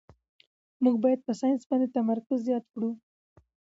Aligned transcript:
موږ 0.83 0.95
باید 1.03 1.19
په 1.27 1.33
ساینس 1.39 1.63
باندې 1.69 1.87
تمرکز 1.95 2.37
زیات 2.47 2.65
کړو 2.73 2.89